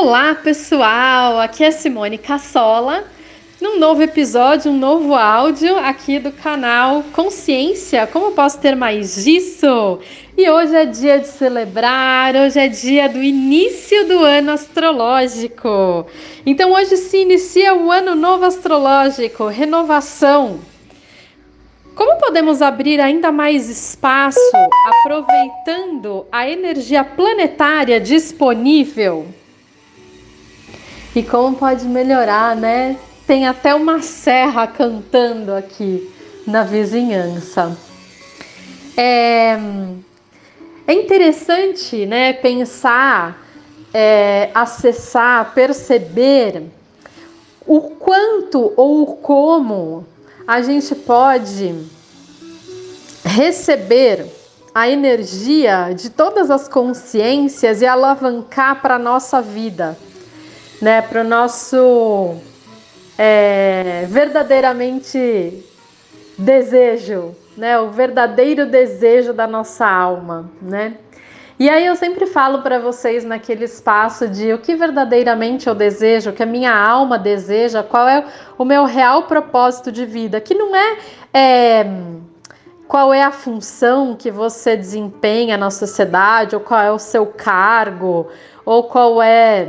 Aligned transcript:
Olá, 0.00 0.32
pessoal! 0.32 1.40
Aqui 1.40 1.64
é 1.64 1.72
Simone 1.72 2.18
Cassola, 2.18 3.02
num 3.60 3.80
novo 3.80 4.00
episódio, 4.00 4.70
um 4.70 4.78
novo 4.78 5.12
áudio 5.12 5.76
aqui 5.76 6.20
do 6.20 6.30
canal 6.30 7.02
Consciência. 7.12 8.06
Como 8.06 8.30
posso 8.30 8.60
ter 8.60 8.76
mais 8.76 9.24
disso? 9.24 9.98
E 10.36 10.48
hoje 10.48 10.76
é 10.76 10.86
dia 10.86 11.18
de 11.18 11.26
celebrar, 11.26 12.36
hoje 12.36 12.60
é 12.60 12.68
dia 12.68 13.08
do 13.08 13.20
início 13.20 14.06
do 14.06 14.20
ano 14.20 14.52
astrológico. 14.52 16.06
Então 16.46 16.70
hoje 16.70 16.96
se 16.96 17.18
inicia 17.18 17.74
o 17.74 17.90
ano 17.90 18.14
novo 18.14 18.44
astrológico, 18.44 19.48
renovação. 19.48 20.60
Como 21.96 22.20
podemos 22.20 22.62
abrir 22.62 23.00
ainda 23.00 23.32
mais 23.32 23.68
espaço 23.68 24.38
aproveitando 24.86 26.24
a 26.30 26.48
energia 26.48 27.02
planetária 27.02 28.00
disponível? 28.00 29.26
E 31.14 31.22
como 31.22 31.56
pode 31.56 31.86
melhorar, 31.86 32.54
né? 32.54 32.96
Tem 33.26 33.46
até 33.46 33.74
uma 33.74 34.02
serra 34.02 34.66
cantando 34.66 35.54
aqui 35.54 36.12
na 36.46 36.62
vizinhança. 36.62 37.76
É, 38.96 39.58
é 40.86 40.92
interessante, 40.92 42.04
né? 42.06 42.32
Pensar, 42.32 43.42
é, 43.92 44.50
acessar, 44.54 45.52
perceber 45.54 46.64
o 47.66 47.80
quanto 47.80 48.72
ou 48.76 49.16
como 49.16 50.06
a 50.46 50.62
gente 50.62 50.94
pode 50.94 51.74
receber 53.24 54.26
a 54.74 54.88
energia 54.88 55.92
de 55.94 56.10
todas 56.10 56.50
as 56.50 56.68
consciências 56.68 57.82
e 57.82 57.86
alavancar 57.86 58.80
para 58.80 58.94
a 58.94 58.98
nossa 58.98 59.42
vida 59.42 59.96
né, 60.80 61.02
para 61.02 61.22
o 61.22 61.24
nosso 61.24 62.36
é, 63.16 64.06
verdadeiramente 64.08 65.64
desejo, 66.36 67.34
né, 67.56 67.78
o 67.78 67.90
verdadeiro 67.90 68.66
desejo 68.66 69.32
da 69.32 69.46
nossa 69.46 69.86
alma, 69.86 70.50
né? 70.62 70.94
E 71.58 71.68
aí 71.68 71.86
eu 71.86 71.96
sempre 71.96 72.24
falo 72.24 72.62
para 72.62 72.78
vocês 72.78 73.24
naquele 73.24 73.64
espaço 73.64 74.28
de 74.28 74.52
o 74.52 74.58
que 74.58 74.76
verdadeiramente 74.76 75.66
eu 75.66 75.74
desejo, 75.74 76.30
o 76.30 76.32
que 76.32 76.44
a 76.44 76.46
minha 76.46 76.72
alma 76.72 77.18
deseja, 77.18 77.82
qual 77.82 78.06
é 78.06 78.24
o 78.56 78.64
meu 78.64 78.84
real 78.84 79.24
propósito 79.24 79.90
de 79.90 80.06
vida, 80.06 80.40
que 80.40 80.54
não 80.54 80.76
é, 80.76 80.98
é 81.34 81.86
qual 82.86 83.12
é 83.12 83.24
a 83.24 83.32
função 83.32 84.14
que 84.14 84.30
você 84.30 84.76
desempenha 84.76 85.56
na 85.56 85.68
sociedade, 85.68 86.54
ou 86.54 86.60
qual 86.60 86.80
é 86.80 86.92
o 86.92 86.98
seu 86.98 87.26
cargo, 87.26 88.28
ou 88.64 88.84
qual 88.84 89.20
é 89.20 89.66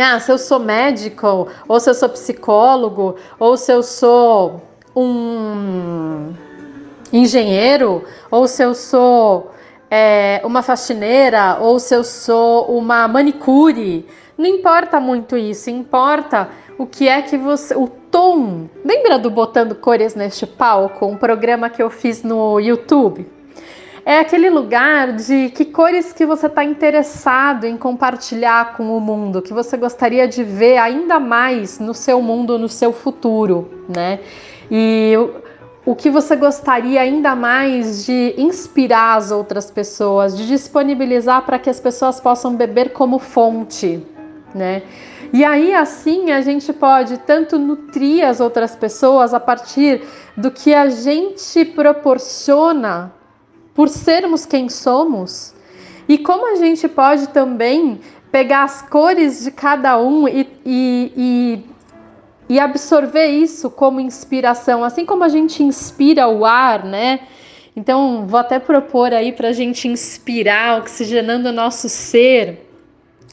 ah, 0.00 0.18
se 0.18 0.32
eu 0.32 0.38
sou 0.38 0.58
médico, 0.58 1.48
ou 1.68 1.78
se 1.78 1.90
eu 1.90 1.94
sou 1.94 2.08
psicólogo, 2.08 3.16
ou 3.38 3.56
se 3.56 3.72
eu 3.72 3.82
sou 3.82 4.62
um 4.96 6.32
engenheiro, 7.12 8.04
ou 8.30 8.48
se 8.48 8.62
eu 8.62 8.74
sou 8.74 9.52
é, 9.90 10.40
uma 10.44 10.62
faxineira, 10.62 11.58
ou 11.60 11.78
se 11.78 11.94
eu 11.94 12.02
sou 12.02 12.66
uma 12.74 13.06
manicure. 13.06 14.06
Não 14.38 14.46
importa 14.46 14.98
muito 14.98 15.36
isso, 15.36 15.68
importa 15.68 16.48
o 16.78 16.86
que 16.86 17.08
é 17.08 17.20
que 17.20 17.36
você. 17.36 17.74
O 17.74 17.86
tom. 17.86 18.68
Lembra 18.84 19.18
do 19.18 19.30
Botando 19.30 19.74
Cores 19.74 20.14
neste 20.14 20.46
Palco? 20.46 21.06
Um 21.06 21.16
programa 21.16 21.68
que 21.68 21.82
eu 21.82 21.90
fiz 21.90 22.22
no 22.22 22.58
YouTube? 22.58 23.26
É 24.04 24.18
aquele 24.18 24.50
lugar 24.50 25.12
de 25.12 25.50
que 25.50 25.64
cores 25.64 26.12
que 26.12 26.26
você 26.26 26.46
está 26.46 26.64
interessado 26.64 27.64
em 27.64 27.76
compartilhar 27.76 28.76
com 28.76 28.96
o 28.96 29.00
mundo, 29.00 29.40
que 29.40 29.52
você 29.52 29.76
gostaria 29.76 30.26
de 30.26 30.42
ver 30.42 30.78
ainda 30.78 31.20
mais 31.20 31.78
no 31.78 31.94
seu 31.94 32.20
mundo, 32.20 32.58
no 32.58 32.68
seu 32.68 32.92
futuro, 32.92 33.86
né? 33.88 34.18
E 34.70 35.14
o 35.86 35.94
que 35.94 36.10
você 36.10 36.34
gostaria 36.34 37.00
ainda 37.00 37.36
mais 37.36 38.04
de 38.04 38.34
inspirar 38.36 39.16
as 39.16 39.30
outras 39.30 39.70
pessoas, 39.70 40.36
de 40.36 40.48
disponibilizar 40.48 41.42
para 41.42 41.58
que 41.58 41.70
as 41.70 41.78
pessoas 41.78 42.20
possam 42.20 42.56
beber 42.56 42.92
como 42.92 43.20
fonte, 43.20 44.04
né? 44.52 44.82
E 45.32 45.44
aí 45.44 45.72
assim 45.72 46.32
a 46.32 46.40
gente 46.40 46.72
pode 46.72 47.18
tanto 47.18 47.58
nutrir 47.58 48.26
as 48.26 48.40
outras 48.40 48.74
pessoas 48.74 49.32
a 49.32 49.40
partir 49.40 50.02
do 50.36 50.50
que 50.50 50.74
a 50.74 50.90
gente 50.90 51.64
proporciona 51.64 53.12
por 53.74 53.88
sermos 53.88 54.44
quem 54.44 54.68
somos 54.68 55.54
e 56.08 56.18
como 56.18 56.52
a 56.52 56.56
gente 56.56 56.88
pode 56.88 57.28
também 57.28 58.00
pegar 58.30 58.64
as 58.64 58.82
cores 58.82 59.44
de 59.44 59.50
cada 59.50 59.98
um 59.98 60.26
e, 60.26 60.48
e, 60.64 61.12
e, 61.16 62.54
e 62.54 62.60
absorver 62.60 63.26
isso 63.28 63.70
como 63.70 64.00
inspiração, 64.00 64.82
assim 64.82 65.04
como 65.04 65.22
a 65.22 65.28
gente 65.28 65.62
inspira 65.62 66.28
o 66.28 66.44
ar, 66.44 66.84
né? 66.84 67.20
Então, 67.74 68.26
vou 68.26 68.38
até 68.38 68.58
propor 68.58 69.14
aí 69.14 69.32
para 69.32 69.48
a 69.48 69.52
gente 69.52 69.88
inspirar, 69.88 70.80
oxigenando 70.80 71.48
o 71.48 71.52
nosso 71.52 71.88
ser, 71.88 72.68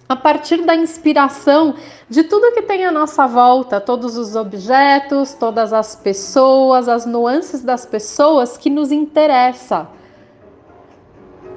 a 0.08 0.16
partir 0.16 0.66
da 0.66 0.76
inspiração 0.76 1.76
de 2.10 2.24
tudo 2.24 2.54
que 2.54 2.62
tem 2.62 2.86
à 2.86 2.92
nossa 2.92 3.28
volta, 3.28 3.82
todos 3.82 4.18
os 4.18 4.36
objetos, 4.36 5.34
todas 5.34 5.74
as 5.74 5.96
pessoas, 5.96 6.88
as 6.88 7.06
nuances 7.06 7.62
das 7.62 7.86
pessoas 7.86 8.58
que 8.58 8.70
nos 8.70 8.92
interessam 8.92 9.99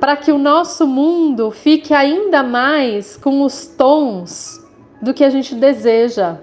para 0.03 0.17
que 0.17 0.33
o 0.33 0.37
nosso 0.37 0.85
mundo 0.85 1.53
fique 1.53 1.95
ainda 1.95 2.43
mais 2.43 3.17
com 3.17 3.43
os 3.43 3.69
tons 3.69 4.61
do 5.01 5.15
que 5.15 5.23
a 5.23 5.31
gente 5.31 5.55
deseja. 5.55 6.39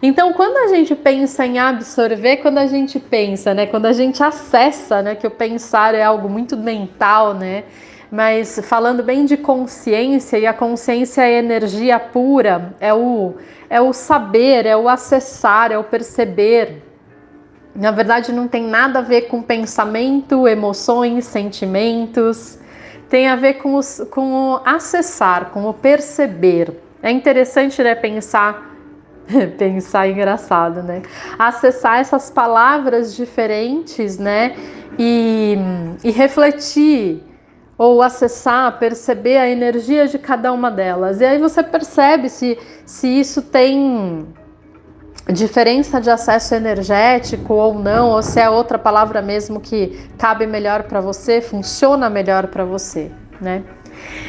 Então, 0.00 0.32
quando 0.32 0.56
a 0.58 0.68
gente 0.68 0.94
pensa 0.94 1.44
em 1.44 1.58
absorver, 1.58 2.36
quando 2.36 2.58
a 2.58 2.66
gente 2.68 3.00
pensa, 3.00 3.52
né, 3.52 3.66
quando 3.66 3.86
a 3.86 3.92
gente 3.92 4.22
acessa, 4.22 5.02
né, 5.02 5.16
que 5.16 5.26
o 5.26 5.30
pensar 5.32 5.96
é 5.96 6.04
algo 6.04 6.28
muito 6.28 6.56
mental, 6.56 7.34
né, 7.34 7.64
mas 8.08 8.60
falando 8.62 9.02
bem 9.02 9.24
de 9.24 9.36
consciência, 9.36 10.38
e 10.38 10.46
a 10.46 10.54
consciência 10.54 11.22
é 11.22 11.40
energia 11.40 11.98
pura, 11.98 12.72
é 12.78 12.94
o, 12.94 13.34
é 13.68 13.80
o 13.80 13.92
saber, 13.92 14.64
é 14.64 14.76
o 14.76 14.88
acessar, 14.88 15.72
é 15.72 15.76
o 15.76 15.82
perceber. 15.82 16.84
Na 17.74 17.90
verdade, 17.90 18.30
não 18.30 18.46
tem 18.46 18.62
nada 18.62 19.00
a 19.00 19.02
ver 19.02 19.22
com 19.22 19.42
pensamento, 19.42 20.46
emoções, 20.46 21.24
sentimentos 21.24 22.60
tem 23.08 23.28
a 23.28 23.36
ver 23.36 23.54
com, 23.54 23.74
os, 23.74 24.06
com 24.10 24.54
o 24.54 24.60
acessar, 24.64 25.50
com 25.50 25.68
o 25.68 25.74
perceber. 25.74 26.72
É 27.02 27.10
interessante 27.10 27.82
né, 27.82 27.94
pensar, 27.94 28.76
pensar 29.58 30.08
engraçado, 30.08 30.82
né? 30.82 31.02
Acessar 31.38 32.00
essas 32.00 32.30
palavras 32.30 33.14
diferentes, 33.14 34.18
né? 34.18 34.56
E, 34.98 35.56
e 36.02 36.10
refletir 36.10 37.22
ou 37.78 38.02
acessar, 38.02 38.78
perceber 38.78 39.36
a 39.36 39.48
energia 39.48 40.08
de 40.08 40.18
cada 40.18 40.52
uma 40.52 40.70
delas. 40.70 41.20
E 41.20 41.24
aí 41.24 41.38
você 41.38 41.62
percebe 41.62 42.28
se, 42.28 42.58
se 42.86 43.06
isso 43.06 43.42
tem 43.42 44.26
diferença 45.32 46.00
de 46.00 46.08
acesso 46.08 46.54
energético 46.54 47.54
ou 47.54 47.74
não, 47.74 48.10
ou 48.10 48.22
se 48.22 48.40
é 48.40 48.48
outra 48.48 48.78
palavra 48.78 49.20
mesmo 49.20 49.60
que 49.60 50.08
cabe 50.16 50.46
melhor 50.46 50.84
para 50.84 51.00
você, 51.00 51.40
funciona 51.40 52.08
melhor 52.08 52.46
para 52.46 52.64
você, 52.64 53.10
né? 53.40 53.64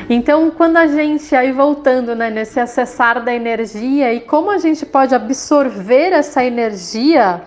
Então, 0.09 0.49
quando 0.49 0.77
a 0.77 0.87
gente 0.87 1.35
aí 1.35 1.51
voltando 1.51 2.15
né, 2.15 2.29
nesse 2.29 2.59
acessar 2.59 3.23
da 3.23 3.33
energia 3.33 4.13
e 4.13 4.21
como 4.21 4.49
a 4.49 4.57
gente 4.57 4.85
pode 4.85 5.13
absorver 5.13 6.13
essa 6.13 6.43
energia 6.43 7.43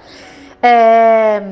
é, 0.63 1.43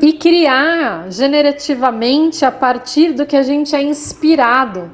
e 0.00 0.12
criar 0.12 1.10
generativamente 1.10 2.44
a 2.44 2.52
partir 2.52 3.12
do 3.12 3.26
que 3.26 3.36
a 3.36 3.42
gente 3.42 3.74
é 3.74 3.82
inspirado. 3.82 4.90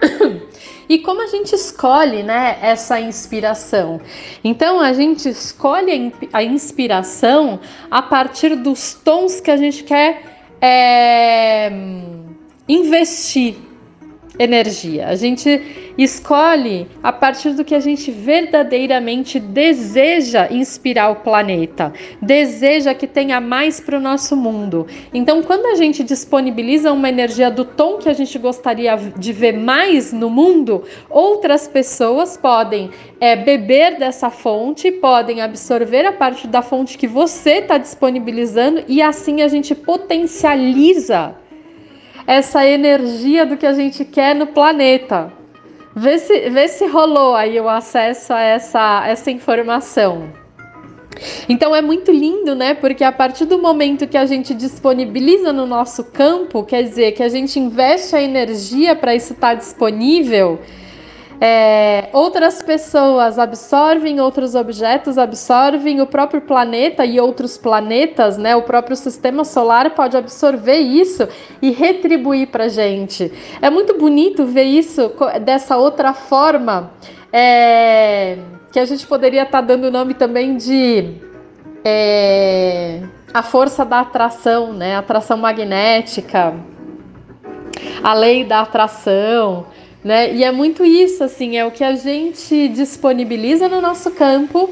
E 0.88 0.98
como 0.98 1.22
a 1.22 1.26
gente 1.26 1.54
escolhe 1.54 2.22
né, 2.22 2.58
essa 2.62 2.98
inspiração? 2.98 4.00
Então 4.42 4.80
a 4.80 4.92
gente 4.92 5.28
escolhe 5.28 6.12
a 6.32 6.42
inspiração 6.42 7.60
a 7.90 8.00
partir 8.00 8.56
dos 8.56 8.94
tons 8.94 9.40
que 9.40 9.50
a 9.50 9.56
gente 9.56 9.84
quer 9.84 10.22
é, 10.60 11.70
investir 12.66 13.67
energia. 14.38 15.08
A 15.08 15.16
gente 15.16 15.92
escolhe 15.98 16.86
a 17.02 17.12
partir 17.12 17.50
do 17.50 17.64
que 17.64 17.74
a 17.74 17.80
gente 17.80 18.10
verdadeiramente 18.10 19.40
deseja 19.40 20.48
inspirar 20.50 21.10
o 21.10 21.16
planeta, 21.16 21.92
deseja 22.22 22.94
que 22.94 23.06
tenha 23.06 23.40
mais 23.40 23.80
para 23.80 23.98
o 23.98 24.00
nosso 24.00 24.36
mundo. 24.36 24.86
Então, 25.12 25.42
quando 25.42 25.66
a 25.66 25.74
gente 25.74 26.04
disponibiliza 26.04 26.92
uma 26.92 27.08
energia 27.08 27.50
do 27.50 27.64
tom 27.64 27.98
que 27.98 28.08
a 28.08 28.12
gente 28.12 28.38
gostaria 28.38 28.96
de 28.96 29.32
ver 29.32 29.52
mais 29.54 30.12
no 30.12 30.30
mundo, 30.30 30.84
outras 31.10 31.66
pessoas 31.66 32.36
podem 32.36 32.90
é, 33.20 33.34
beber 33.34 33.98
dessa 33.98 34.30
fonte, 34.30 34.92
podem 34.92 35.40
absorver 35.40 36.06
a 36.06 36.12
parte 36.12 36.46
da 36.46 36.62
fonte 36.62 36.96
que 36.96 37.08
você 37.08 37.54
está 37.54 37.76
disponibilizando 37.76 38.84
e 38.86 39.02
assim 39.02 39.42
a 39.42 39.48
gente 39.48 39.74
potencializa 39.74 41.34
essa 42.28 42.66
energia 42.66 43.46
do 43.46 43.56
que 43.56 43.64
a 43.64 43.72
gente 43.72 44.04
quer 44.04 44.34
no 44.34 44.48
planeta. 44.48 45.32
Vê 45.96 46.18
se, 46.18 46.50
vê 46.50 46.68
se 46.68 46.86
rolou 46.86 47.34
aí 47.34 47.58
o 47.58 47.66
acesso 47.66 48.34
a 48.34 48.40
essa, 48.42 49.02
essa 49.06 49.30
informação. 49.30 50.30
Então 51.48 51.74
é 51.74 51.80
muito 51.80 52.12
lindo, 52.12 52.54
né? 52.54 52.74
Porque 52.74 53.02
a 53.02 53.10
partir 53.10 53.46
do 53.46 53.58
momento 53.58 54.06
que 54.06 54.18
a 54.18 54.26
gente 54.26 54.52
disponibiliza 54.52 55.54
no 55.54 55.64
nosso 55.64 56.04
campo, 56.04 56.62
quer 56.64 56.82
dizer, 56.82 57.12
que 57.12 57.22
a 57.22 57.30
gente 57.30 57.58
investe 57.58 58.14
a 58.14 58.20
energia 58.20 58.94
para 58.94 59.14
isso 59.14 59.32
estar 59.32 59.48
tá 59.48 59.54
disponível, 59.54 60.60
é, 61.40 62.08
outras 62.12 62.60
pessoas 62.60 63.38
absorvem, 63.38 64.20
outros 64.20 64.56
objetos 64.56 65.16
absorvem, 65.16 66.00
o 66.00 66.06
próprio 66.06 66.40
planeta 66.40 67.04
e 67.04 67.20
outros 67.20 67.56
planetas, 67.56 68.36
né? 68.36 68.56
O 68.56 68.62
próprio 68.62 68.96
sistema 68.96 69.44
solar 69.44 69.94
pode 69.94 70.16
absorver 70.16 70.78
isso 70.78 71.28
e 71.62 71.70
retribuir 71.70 72.48
para 72.48 72.68
gente. 72.68 73.32
É 73.62 73.70
muito 73.70 73.96
bonito 73.96 74.44
ver 74.44 74.64
isso 74.64 75.12
dessa 75.44 75.76
outra 75.76 76.12
forma. 76.12 76.90
É, 77.32 78.38
que 78.72 78.80
a 78.80 78.84
gente 78.84 79.06
poderia 79.06 79.42
estar 79.42 79.60
tá 79.60 79.66
dando 79.66 79.84
o 79.84 79.90
nome 79.90 80.14
também 80.14 80.56
de 80.56 81.14
é, 81.84 83.02
a 83.32 83.42
força 83.42 83.84
da 83.84 84.00
atração, 84.00 84.72
né? 84.72 84.96
Atração 84.96 85.36
magnética, 85.36 86.54
a 88.02 88.14
lei 88.14 88.44
da 88.44 88.60
atração, 88.60 89.66
né? 90.02 90.34
E 90.34 90.44
é 90.44 90.52
muito 90.52 90.84
isso, 90.84 91.24
assim, 91.24 91.56
é 91.56 91.64
o 91.64 91.70
que 91.70 91.84
a 91.84 91.96
gente 91.96 92.68
disponibiliza 92.68 93.68
no 93.68 93.80
nosso 93.80 94.10
campo, 94.12 94.70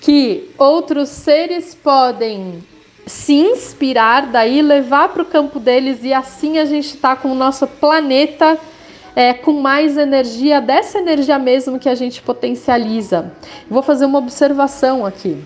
que 0.00 0.50
outros 0.58 1.08
seres 1.08 1.74
podem 1.74 2.62
se 3.06 3.34
inspirar, 3.34 4.26
daí 4.26 4.62
levar 4.62 5.08
para 5.08 5.22
o 5.22 5.26
campo 5.26 5.58
deles 5.58 5.98
e 6.02 6.12
assim 6.12 6.58
a 6.58 6.64
gente 6.64 6.94
está 6.94 7.14
com 7.14 7.30
o 7.32 7.34
nosso 7.34 7.66
planeta 7.66 8.58
é, 9.14 9.32
com 9.34 9.52
mais 9.52 9.96
energia, 9.96 10.60
dessa 10.60 10.98
energia 10.98 11.38
mesmo 11.38 11.78
que 11.78 11.88
a 11.88 11.94
gente 11.94 12.22
potencializa. 12.22 13.32
Vou 13.68 13.82
fazer 13.82 14.06
uma 14.06 14.18
observação 14.18 15.04
aqui. 15.04 15.36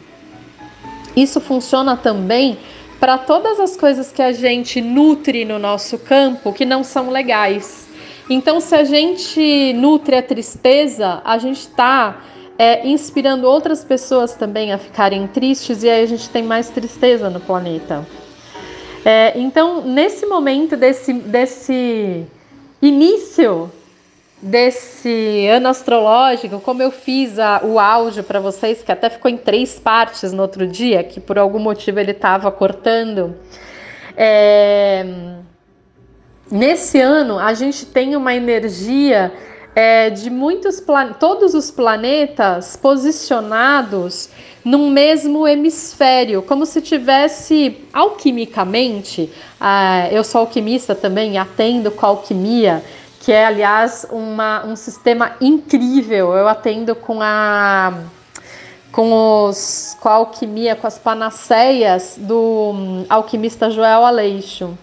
Isso 1.17 1.41
funciona 1.41 1.97
também 1.97 2.59
para 3.01 3.19
todas 3.19 3.61
as 3.61 3.77
coisas 3.77 4.11
que 4.13 4.23
a 4.23 4.33
gente 4.33 4.81
nutre 4.81 5.45
no 5.45 5.59
nosso 5.59 5.99
campo 5.99 6.53
que 6.53 6.65
não 6.65 6.83
são 6.83 7.11
legais. 7.11 7.88
Então, 8.31 8.61
se 8.61 8.75
a 8.75 8.85
gente 8.85 9.73
nutre 9.75 10.17
a 10.17 10.23
tristeza, 10.23 11.23
a 11.25 11.39
gente 11.39 11.61
está 11.61 12.23
é, 12.59 12.87
inspirando 12.87 13.47
outras 13.47 13.85
pessoas 13.85 14.35
também 14.35 14.73
a 14.73 14.79
ficarem 14.79 15.27
tristes 15.27 15.83
e 15.83 15.89
aí 15.89 16.03
a 16.03 16.07
gente 16.07 16.29
tem 16.29 16.43
mais 16.43 16.69
tristeza 16.69 17.31
no 17.31 17.41
planeta. 17.41 18.07
É, 19.05 19.39
então, 19.39 19.83
nesse 19.83 20.27
momento 20.27 20.77
desse, 20.77 21.13
desse 21.13 22.27
início 22.83 23.71
desse 24.41 25.47
ano 25.49 25.69
astrológico, 25.69 26.61
como 26.61 26.83
eu 26.83 26.91
fiz 26.91 27.39
a, 27.39 27.61
o 27.65 27.79
áudio 27.79 28.23
para 28.23 28.39
vocês, 28.39 28.83
que 28.83 28.93
até 28.93 29.11
ficou 29.11 29.31
em 29.31 29.37
três 29.37 29.79
partes 29.79 30.33
no 30.33 30.43
outro 30.43 30.67
dia, 30.67 31.03
que 31.03 31.21
por 31.21 31.39
algum 31.39 31.59
motivo 31.59 31.99
ele 31.99 32.13
estava 32.13 32.51
cortando. 32.51 33.35
É, 34.17 35.05
nesse 36.51 37.01
ano 37.01 37.39
a 37.39 37.55
gente 37.55 37.87
tem 37.87 38.17
uma 38.17 38.35
energia 38.35 39.33
é, 39.75 40.11
de 40.11 40.29
muitos 40.29 40.83
todos 41.21 41.55
os 41.55 41.71
planetas 41.71 42.77
posicionados 42.77 44.29
num 44.65 44.91
mesmo 44.91 45.47
hemisfério, 45.47 46.43
como 46.43 46.67
se 46.67 46.83
tivesse 46.83 47.79
alquimicamente. 47.93 49.31
Ah, 49.61 50.09
eu 50.11 50.25
sou 50.25 50.41
alquimista 50.43 50.95
também, 50.95 51.39
atendo 51.39 51.91
com 51.91 52.05
alquimia, 52.05 52.83
que 53.21 53.33
é, 53.33 53.47
aliás, 53.47 54.07
uma, 54.11 54.67
um 54.67 54.77
sistema 54.77 55.37
incrível. 55.41 56.35
Eu 56.35 56.49
atendo 56.49 56.95
com 56.95 57.23
a 57.23 57.95
com, 58.91 59.47
os, 59.47 59.97
com 60.01 60.09
a 60.09 60.13
alquimia, 60.15 60.75
com 60.75 60.87
as 60.87 60.99
panaceias 60.99 62.17
do 62.17 62.73
um, 62.75 63.07
alquimista 63.09 63.71
Joel 63.71 64.05
Aleixo. 64.05 64.77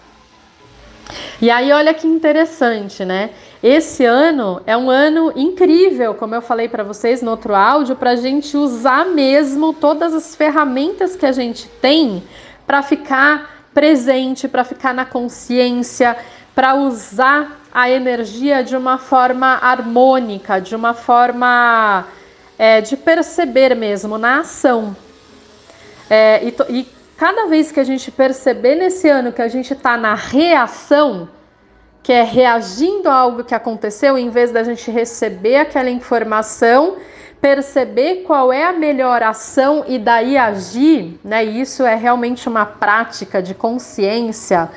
E 1.40 1.50
aí, 1.50 1.72
olha 1.72 1.92
que 1.94 2.06
interessante, 2.06 3.04
né? 3.04 3.30
Esse 3.62 4.04
ano 4.04 4.60
é 4.66 4.76
um 4.76 4.90
ano 4.90 5.32
incrível, 5.36 6.14
como 6.14 6.34
eu 6.34 6.42
falei 6.42 6.68
para 6.68 6.82
vocês 6.82 7.22
no 7.22 7.30
outro 7.30 7.54
áudio, 7.54 7.96
para 7.96 8.10
a 8.10 8.16
gente 8.16 8.56
usar 8.56 9.06
mesmo 9.06 9.72
todas 9.72 10.14
as 10.14 10.34
ferramentas 10.34 11.16
que 11.16 11.26
a 11.26 11.32
gente 11.32 11.68
tem 11.80 12.22
para 12.66 12.82
ficar 12.82 13.64
presente, 13.72 14.48
para 14.48 14.64
ficar 14.64 14.94
na 14.94 15.04
consciência, 15.04 16.16
para 16.54 16.74
usar 16.74 17.60
a 17.72 17.90
energia 17.90 18.64
de 18.64 18.74
uma 18.74 18.96
forma 18.96 19.58
harmônica, 19.60 20.58
de 20.58 20.74
uma 20.74 20.94
forma 20.94 22.06
é, 22.58 22.80
de 22.80 22.96
perceber 22.96 23.74
mesmo 23.74 24.16
na 24.16 24.40
ação. 24.40 24.96
É, 26.08 26.42
e, 26.42 26.56
e 26.70 26.95
cada 27.16 27.46
vez 27.46 27.72
que 27.72 27.80
a 27.80 27.84
gente 27.84 28.10
perceber 28.10 28.74
nesse 28.74 29.08
ano 29.08 29.32
que 29.32 29.42
a 29.42 29.48
gente 29.48 29.72
está 29.72 29.96
na 29.96 30.14
reação, 30.14 31.28
que 32.02 32.12
é 32.12 32.22
reagindo 32.22 33.08
a 33.08 33.14
algo 33.14 33.42
que 33.42 33.54
aconteceu, 33.54 34.16
em 34.16 34.30
vez 34.30 34.52
da 34.52 34.62
gente 34.62 34.90
receber 34.90 35.56
aquela 35.56 35.90
informação, 35.90 36.96
perceber 37.40 38.22
qual 38.26 38.52
é 38.52 38.64
a 38.64 38.72
melhor 38.72 39.22
ação 39.22 39.84
e 39.88 39.98
daí 39.98 40.36
agir, 40.36 41.18
né? 41.24 41.44
Isso 41.44 41.84
é 41.84 41.94
realmente 41.94 42.48
uma 42.48 42.66
prática 42.66 43.42
de 43.42 43.54
consciência, 43.54 44.70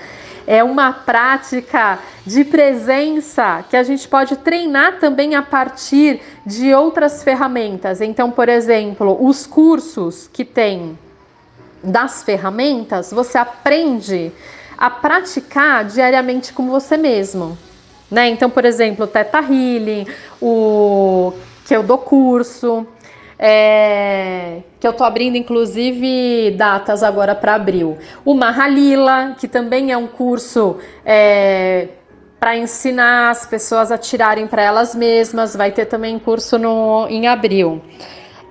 é 0.48 0.64
uma 0.64 0.92
prática 0.92 2.00
de 2.26 2.44
presença 2.44 3.64
que 3.70 3.78
a 3.78 3.84
gente 3.84 4.08
pode 4.08 4.36
treinar 4.38 5.00
também 5.00 5.36
a 5.36 5.42
partir 5.42 6.22
de 6.46 6.74
outras 6.74 7.24
ferramentas. 7.24 8.02
Então, 8.02 8.32
por 8.32 8.50
exemplo, 8.50 9.18
os 9.24 9.46
cursos 9.46 10.28
que 10.28 10.44
tem 10.44 10.98
das 11.84 12.24
ferramentas, 12.24 13.12
você 13.12 13.38
aprende 13.38 14.32
a 14.78 14.90
praticar 14.90 15.86
diariamente 15.86 16.54
com 16.54 16.70
você 16.70 16.98
mesmo. 16.98 17.58
Né? 18.10 18.30
Então, 18.30 18.50
por 18.50 18.66
exemplo, 18.66 19.06
o 19.06 19.08
Teta 19.08 19.40
Healing, 19.40 20.08
o 20.42 21.34
que 21.66 21.76
eu 21.76 21.84
dou 21.84 21.98
curso, 21.98 22.88
é, 23.38 24.62
que 24.80 24.88
eu 24.88 24.92
tô 24.92 25.04
abrindo 25.04 25.38
inclusive 25.38 26.52
datas 26.58 27.04
agora 27.04 27.34
para 27.34 27.56
abril. 27.56 27.98
O 28.26 28.34
Mahalila, 28.34 29.36
que 29.40 29.48
também 29.48 29.92
é 29.92 29.98
um 29.98 30.08
curso 30.08 30.78
é, 31.06 31.90
para 32.40 32.58
ensinar 32.58 33.30
as 33.30 33.46
pessoas 33.46 33.92
a 33.92 33.98
tirarem 33.98 34.48
para 34.48 34.62
elas 34.62 34.96
mesmas, 34.96 35.56
vai 35.56 35.72
ter 35.72 35.86
também 35.86 36.18
curso 36.18 36.58
no, 36.58 37.08
em 37.10 37.28
abril. 37.28 37.82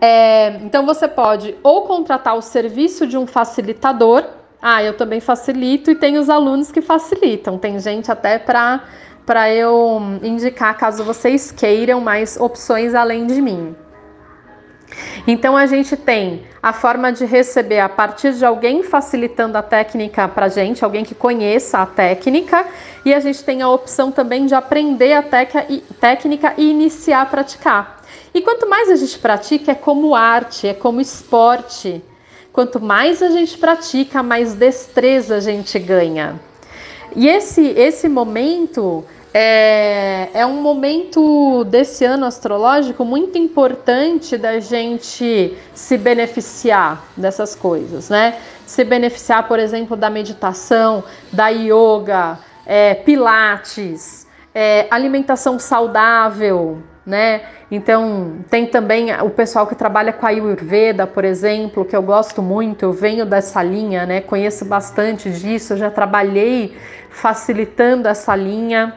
É, 0.00 0.60
então 0.62 0.86
você 0.86 1.08
pode 1.08 1.56
ou 1.62 1.82
contratar 1.82 2.36
o 2.36 2.42
serviço 2.42 3.06
de 3.06 3.16
um 3.16 3.26
facilitador. 3.26 4.24
Ah, 4.60 4.82
eu 4.82 4.96
também 4.96 5.20
facilito 5.20 5.90
e 5.90 5.94
tem 5.94 6.18
os 6.18 6.28
alunos 6.28 6.70
que 6.70 6.80
facilitam. 6.80 7.58
Tem 7.58 7.78
gente 7.78 8.10
até 8.10 8.38
para 8.38 8.84
para 9.24 9.52
eu 9.52 10.00
indicar 10.22 10.74
caso 10.78 11.04
vocês 11.04 11.52
queiram 11.52 12.00
mais 12.00 12.38
opções 12.40 12.94
além 12.94 13.26
de 13.26 13.42
mim. 13.42 13.76
Então 15.26 15.54
a 15.54 15.66
gente 15.66 15.98
tem 15.98 16.44
a 16.62 16.72
forma 16.72 17.12
de 17.12 17.26
receber 17.26 17.80
a 17.80 17.90
partir 17.90 18.32
de 18.32 18.44
alguém 18.44 18.82
facilitando 18.82 19.58
a 19.58 19.62
técnica 19.62 20.26
para 20.26 20.48
gente, 20.48 20.82
alguém 20.82 21.04
que 21.04 21.14
conheça 21.14 21.78
a 21.78 21.84
técnica, 21.84 22.64
e 23.04 23.12
a 23.12 23.20
gente 23.20 23.44
tem 23.44 23.60
a 23.60 23.68
opção 23.68 24.10
também 24.10 24.46
de 24.46 24.54
aprender 24.54 25.12
a 25.12 25.22
técnica 25.22 26.54
e 26.56 26.70
iniciar 26.70 27.20
a 27.20 27.26
praticar. 27.26 27.97
E 28.32 28.40
quanto 28.40 28.68
mais 28.68 28.90
a 28.90 28.96
gente 28.96 29.18
pratica, 29.18 29.72
é 29.72 29.74
como 29.74 30.14
arte, 30.14 30.66
é 30.66 30.74
como 30.74 31.00
esporte. 31.00 32.02
Quanto 32.52 32.80
mais 32.80 33.22
a 33.22 33.30
gente 33.30 33.56
pratica, 33.58 34.22
mais 34.22 34.54
destreza 34.54 35.36
a 35.36 35.40
gente 35.40 35.78
ganha. 35.78 36.40
E 37.14 37.26
esse, 37.28 37.66
esse 37.68 38.08
momento 38.08 39.04
é, 39.32 40.28
é 40.32 40.46
um 40.46 40.60
momento 40.60 41.64
desse 41.64 42.04
ano 42.04 42.24
astrológico 42.26 43.04
muito 43.04 43.38
importante 43.38 44.36
da 44.36 44.58
gente 44.58 45.56
se 45.74 45.98
beneficiar 45.98 47.04
dessas 47.16 47.54
coisas, 47.54 48.08
né? 48.08 48.38
Se 48.66 48.84
beneficiar, 48.84 49.46
por 49.46 49.58
exemplo, 49.58 49.96
da 49.96 50.10
meditação, 50.10 51.04
da 51.32 51.48
yoga, 51.48 52.38
é, 52.66 52.94
pilates, 52.94 54.26
é, 54.54 54.86
alimentação 54.90 55.58
saudável, 55.58 56.82
né? 57.08 57.40
Então, 57.70 58.36
tem 58.50 58.66
também 58.66 59.10
o 59.22 59.30
pessoal 59.30 59.66
que 59.66 59.74
trabalha 59.74 60.12
com 60.12 60.26
a 60.26 60.28
Ayurveda, 60.28 61.06
por 61.06 61.24
exemplo, 61.24 61.82
que 61.86 61.96
eu 61.96 62.02
gosto 62.02 62.42
muito, 62.42 62.82
eu 62.84 62.92
venho 62.92 63.24
dessa 63.24 63.62
linha, 63.62 64.04
né? 64.04 64.20
Conheço 64.20 64.66
bastante 64.66 65.30
disso, 65.30 65.74
já 65.74 65.90
trabalhei 65.90 66.76
facilitando 67.08 68.06
essa 68.06 68.36
linha 68.36 68.92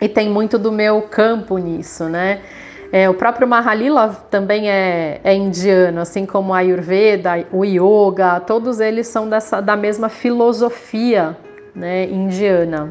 e 0.00 0.08
tem 0.08 0.30
muito 0.30 0.58
do 0.58 0.72
meu 0.72 1.02
campo 1.02 1.58
nisso, 1.58 2.04
né? 2.04 2.40
É, 2.90 3.10
o 3.10 3.12
próprio 3.12 3.46
Mahalila 3.46 4.08
também 4.30 4.70
é, 4.70 5.20
é, 5.22 5.34
indiano, 5.34 6.00
assim 6.00 6.24
como 6.24 6.54
a 6.54 6.58
Ayurveda, 6.58 7.46
o 7.52 7.62
Yoga, 7.62 8.40
todos 8.40 8.80
eles 8.80 9.06
são 9.06 9.28
dessa, 9.28 9.60
da 9.60 9.76
mesma 9.76 10.08
filosofia 10.08 11.36
né, 11.74 12.06
indiana. 12.06 12.90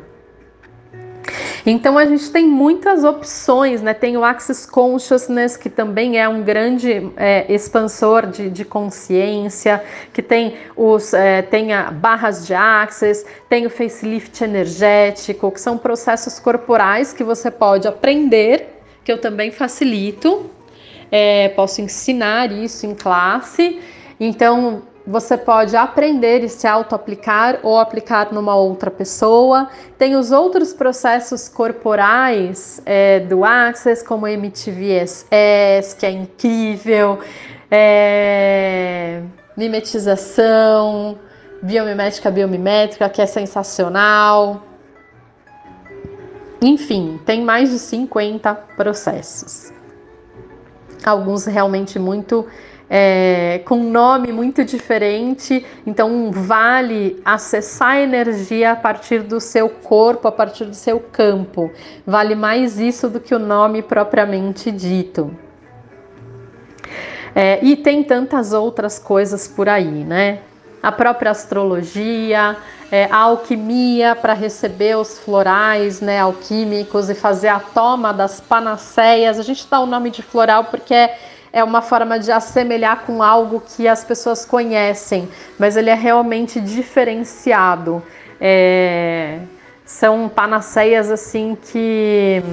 Então 1.70 1.98
a 1.98 2.06
gente 2.06 2.32
tem 2.32 2.48
muitas 2.48 3.04
opções, 3.04 3.82
né? 3.82 3.94
Tem 3.94 4.16
o 4.16 4.24
Access 4.24 4.66
Consciousness, 4.66 5.58
que 5.58 5.70
também 5.70 6.18
é 6.18 6.28
um 6.30 6.42
grande 6.42 7.12
é, 7.18 7.46
expansor 7.54 8.26
de, 8.26 8.50
de, 8.50 8.64
consciência, 8.64 9.84
que 10.14 10.22
tem 10.22 10.56
os 10.78 11.14
é, 11.14 11.42
tem 11.42 11.74
a 11.74 11.92
barras 11.92 12.48
de 12.48 12.54
Access, 12.54 13.26
tem 13.50 13.66
o 13.66 13.70
facelift 13.70 14.42
energético, 14.42 15.52
que 15.52 15.60
são 15.60 15.78
processos 15.78 16.40
corporais 16.40 17.12
que 17.12 17.22
você 17.22 17.52
pode 17.52 17.86
aprender, 17.86 18.80
que 19.04 19.12
eu 19.12 19.20
também 19.20 19.52
facilito. 19.52 20.50
É, 21.12 21.50
posso 21.50 21.82
ensinar 21.82 22.50
isso 22.50 22.86
em 22.86 22.96
classe. 22.96 23.82
Então, 24.18 24.84
você 25.08 25.38
pode 25.38 25.74
aprender 25.74 26.44
e 26.44 26.50
se 26.50 26.68
auto-aplicar 26.68 27.60
ou 27.64 27.80
aplicar 27.80 28.34
numa 28.34 28.56
outra 28.58 28.92
pessoa. 28.92 29.70
Tem 29.98 30.18
os 30.18 30.32
outros 30.32 30.74
processos 30.74 31.48
corporais 31.48 32.82
é, 32.86 33.22
do 33.22 33.46
Access, 33.46 34.04
como 34.04 34.28
MTVSS, 34.28 35.96
que 35.98 36.06
é 36.06 36.12
incrível, 36.12 37.20
é, 37.72 39.22
mimetização, 39.56 41.18
biomimética, 41.62 42.30
biomimétrica, 42.30 43.08
que 43.08 43.22
é 43.22 43.26
sensacional. 43.26 44.62
Enfim, 46.62 47.18
tem 47.26 47.44
mais 47.46 47.70
de 47.70 47.80
50 47.80 48.54
processos. 48.76 49.72
Alguns 51.06 51.46
realmente 51.46 51.98
muito 51.98 52.46
é, 52.90 53.62
com 53.66 53.78
um 53.78 53.92
nome 53.92 54.32
muito 54.32 54.64
diferente, 54.64 55.66
então 55.86 56.32
vale 56.32 57.22
acessar 57.24 57.92
a 57.92 58.02
energia 58.02 58.72
a 58.72 58.76
partir 58.76 59.24
do 59.24 59.40
seu 59.40 59.70
corpo, 59.70 60.28
a 60.28 60.32
partir 60.32 60.66
do 60.66 60.76
seu 60.76 61.00
campo. 61.00 61.72
Vale 62.06 62.36
mais 62.36 62.80
isso 62.80 63.10
do 63.10 63.20
que 63.20 63.36
o 63.36 63.40
nome 63.40 63.82
propriamente 63.82 64.72
dito. 64.72 65.36
É, 67.36 67.60
e 67.62 67.76
tem 67.76 68.04
tantas 68.04 68.54
outras 68.54 68.98
coisas 68.98 69.48
por 69.48 69.70
aí, 69.70 70.04
né? 70.04 70.40
A 70.82 70.92
própria 70.92 71.32
astrologia, 71.32 72.56
é, 72.92 73.06
a 73.12 73.18
alquimia 73.18 74.16
para 74.16 74.34
receber 74.34 74.98
os 74.98 75.20
florais 75.20 76.00
né, 76.00 76.20
alquímicos 76.20 77.10
e 77.10 77.16
fazer 77.16 77.50
a 77.50 77.60
toma 77.60 78.14
das 78.14 78.40
panaceias. 78.40 79.38
A 79.38 79.44
gente 79.44 79.68
dá 79.70 79.80
o 79.80 79.86
nome 79.86 80.10
de 80.10 80.22
floral 80.22 80.66
porque 80.66 80.94
é 80.94 81.18
é 81.52 81.64
uma 81.64 81.82
forma 81.82 82.20
de 82.20 82.32
assemelhar 82.32 83.04
com 83.06 83.24
algo 83.24 83.62
que 83.62 83.88
as 83.88 84.04
pessoas 84.04 84.46
conhecem, 84.46 85.30
mas 85.58 85.78
ele 85.78 85.90
é 85.90 85.96
realmente 85.96 86.60
diferenciado. 86.60 88.04
É, 88.40 89.40
são 89.86 90.30
panaceias 90.30 91.10
assim 91.10 91.58
que 91.72 92.44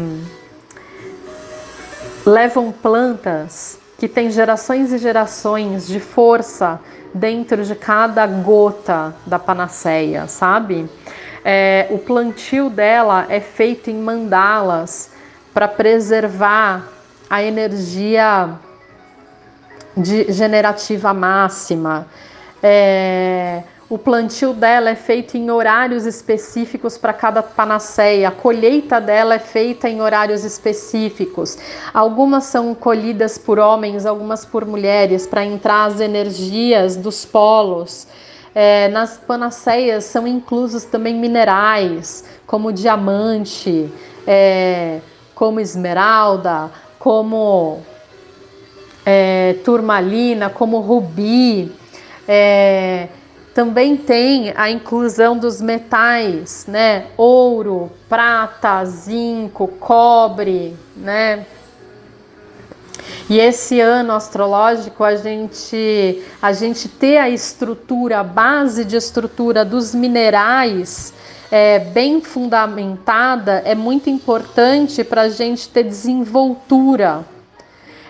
levam 2.24 2.72
plantas 2.72 3.78
que 3.98 4.08
têm 4.08 4.30
gerações 4.30 4.92
e 4.92 4.98
gerações 4.98 5.86
de 5.86 6.00
força 6.00 6.80
dentro 7.12 7.64
de 7.64 7.74
cada 7.74 8.26
gota 8.26 9.14
da 9.26 9.38
panaceia, 9.38 10.26
sabe? 10.26 10.88
É, 11.44 11.86
o 11.90 11.98
plantio 11.98 12.70
dela 12.70 13.26
é 13.28 13.40
feito 13.40 13.90
em 13.90 13.96
mandalas 13.96 15.10
para 15.52 15.68
preservar 15.68 16.88
a 17.28 17.42
energia 17.42 18.58
de 19.96 20.32
generativa 20.32 21.12
máxima. 21.14 22.06
É, 22.62 23.62
o 23.88 23.98
plantio 23.98 24.54
dela 24.54 24.90
é 24.90 24.94
feito 24.94 25.36
em 25.36 25.50
horários 25.50 26.06
específicos 26.06 26.96
para 26.96 27.12
cada 27.12 27.42
panaceia, 27.42 28.28
a 28.28 28.32
colheita 28.32 29.00
dela 29.00 29.34
é 29.34 29.38
feita 29.38 29.88
em 29.88 30.00
horários 30.00 30.42
específicos. 30.42 31.58
Algumas 31.92 32.44
são 32.44 32.74
colhidas 32.74 33.36
por 33.36 33.58
homens, 33.58 34.06
algumas 34.06 34.44
por 34.44 34.64
mulheres, 34.64 35.26
para 35.26 35.44
entrar 35.44 35.84
as 35.84 36.00
energias 36.00 36.96
dos 36.96 37.26
polos. 37.26 38.08
É, 38.54 38.88
nas 38.88 39.18
panaceias 39.18 40.04
são 40.04 40.26
inclusos 40.26 40.84
também 40.84 41.14
minerais, 41.14 42.24
como 42.46 42.72
diamante, 42.72 43.92
é, 44.26 45.00
como 45.34 45.60
esmeralda, 45.60 46.70
como 46.98 47.82
é, 49.04 49.56
turmalina, 49.64 50.48
como 50.50 50.80
rubi. 50.80 51.72
É, 52.26 53.08
também 53.54 53.96
tem 53.96 54.52
a 54.56 54.68
inclusão 54.68 55.38
dos 55.38 55.60
metais, 55.60 56.66
né? 56.66 57.06
Ouro, 57.16 57.92
prata, 58.08 58.84
zinco, 58.84 59.68
cobre, 59.68 60.76
né? 60.96 61.46
E 63.28 63.38
esse 63.38 63.80
ano 63.80 64.12
astrológico 64.12 65.04
a 65.04 65.16
gente 65.16 66.22
a 66.42 66.52
gente 66.52 66.88
ter 66.88 67.18
a 67.18 67.28
estrutura, 67.28 68.20
a 68.20 68.24
base 68.24 68.84
de 68.84 68.96
estrutura 68.96 69.64
dos 69.64 69.94
minerais 69.94 71.12
é, 71.50 71.78
bem 71.78 72.20
fundamentada 72.20 73.62
é 73.64 73.74
muito 73.74 74.10
importante 74.10 75.04
para 75.04 75.22
a 75.22 75.28
gente 75.28 75.68
ter 75.68 75.84
desenvoltura, 75.84 77.24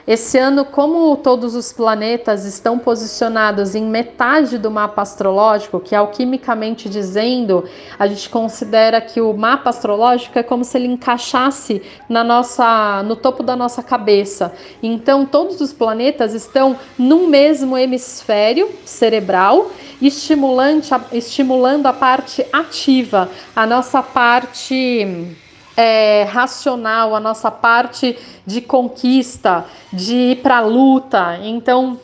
esse 0.07 0.37
ano, 0.37 0.67
como 0.67 1.17
todos 1.17 1.55
os 1.55 1.73
planetas 1.73 2.45
estão 2.45 2.79
posicionados 2.79 3.75
em 3.75 3.85
metade 3.85 4.59
do 4.59 4.71
mapa 4.71 5.01
astrológico, 5.01 5.81
que 5.81 5.95
alquimicamente 5.95 6.91
dizendo, 6.91 7.65
a 7.99 8.07
gente 8.07 8.29
considera 8.29 9.01
que 9.01 9.21
o 9.21 9.33
mapa 9.33 9.71
astrológico 9.71 10.39
é 10.39 10.43
como 10.43 10.63
se 10.63 10.77
ele 10.77 10.89
encaixasse 10.89 11.81
na 12.07 12.23
nossa, 12.23 13.03
no 13.05 13.17
topo 13.17 13.43
da 13.43 13.57
nossa 13.57 13.83
cabeça. 13.83 14.53
Então, 14.83 15.25
todos 15.25 15.61
os 15.63 15.73
planetas 15.73 16.35
estão 16.35 16.77
num 16.99 17.27
mesmo 17.27 17.79
hemisfério 17.79 18.69
cerebral, 18.85 19.71
estimulante, 20.03 20.91
estimulando 21.13 21.87
a 21.87 21.95
parte 21.95 22.45
ativa, 22.53 23.31
a 23.57 23.67
nossa 23.67 24.03
parte 24.03 25.35
é, 25.77 26.25
racional, 26.25 27.15
a 27.15 27.21
nossa 27.21 27.51
parte 27.51 28.19
de 28.47 28.61
conquista, 28.61 29.65
de 29.93 30.15
ir 30.15 30.37
para 30.37 30.59
a 30.59 30.61
luta. 30.61 31.39
Então, 31.43 31.99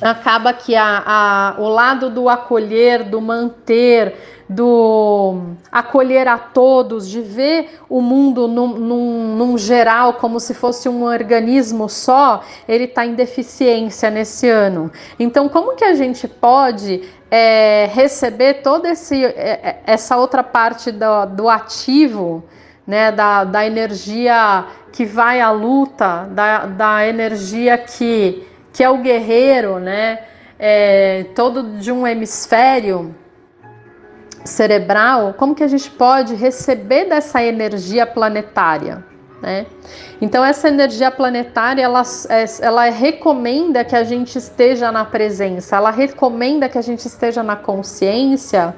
acaba 0.00 0.52
que 0.52 0.74
a, 0.74 1.02
a, 1.06 1.54
o 1.60 1.68
lado 1.68 2.10
do 2.10 2.28
acolher, 2.28 3.04
do 3.04 3.20
manter, 3.20 4.14
do 4.48 5.54
acolher 5.70 6.28
a 6.28 6.36
todos, 6.36 7.08
de 7.08 7.20
ver 7.20 7.80
o 7.88 8.00
mundo 8.00 8.46
num, 8.46 8.68
num, 8.68 9.36
num 9.36 9.58
geral 9.58 10.14
como 10.14 10.38
se 10.38 10.52
fosse 10.52 10.88
um 10.88 11.04
organismo 11.04 11.88
só, 11.88 12.42
ele 12.68 12.84
está 12.84 13.06
em 13.06 13.14
deficiência 13.14 14.10
nesse 14.10 14.48
ano. 14.48 14.90
Então, 15.18 15.48
como 15.48 15.74
que 15.74 15.84
a 15.84 15.94
gente 15.94 16.28
pode 16.28 17.02
é, 17.30 17.88
receber 17.92 18.54
toda 18.62 18.90
esse, 18.90 19.24
é, 19.24 19.80
essa 19.86 20.16
outra 20.16 20.42
parte 20.42 20.90
do, 20.90 21.26
do 21.26 21.48
ativo? 21.48 22.44
Né, 22.86 23.12
da, 23.12 23.44
da 23.44 23.66
energia 23.66 24.66
que 24.92 25.04
vai 25.04 25.40
à 25.40 25.50
luta, 25.50 26.28
da, 26.30 26.66
da 26.66 27.06
energia 27.06 27.78
que, 27.78 28.46
que 28.72 28.82
é 28.82 28.90
o 28.90 28.98
guerreiro, 28.98 29.78
né, 29.78 30.20
é, 30.58 31.26
todo 31.34 31.78
de 31.78 31.90
um 31.90 32.06
hemisfério 32.06 33.14
cerebral, 34.44 35.34
como 35.34 35.54
que 35.54 35.62
a 35.62 35.68
gente 35.68 35.90
pode 35.90 36.34
receber 36.34 37.06
dessa 37.06 37.42
energia 37.42 38.06
planetária? 38.06 39.04
Né? 39.40 39.66
Então 40.20 40.44
essa 40.44 40.68
energia 40.68 41.10
planetária 41.10 41.82
ela, 41.82 42.02
é, 42.28 42.44
ela 42.60 42.84
recomenda 42.90 43.84
que 43.84 43.96
a 43.96 44.04
gente 44.04 44.36
esteja 44.38 44.92
na 44.92 45.04
presença, 45.04 45.76
ela 45.76 45.90
recomenda 45.90 46.68
que 46.68 46.78
a 46.78 46.82
gente 46.82 47.06
esteja 47.06 47.42
na 47.42 47.56
consciência 47.56 48.74